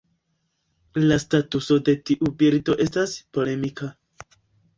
[1.09, 3.93] La statuso de tiu birdo estas polemika.